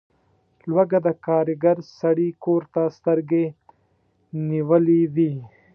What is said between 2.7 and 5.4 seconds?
ته سترګې نیولي وي.